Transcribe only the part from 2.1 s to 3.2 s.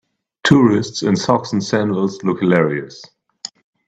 look hilarious.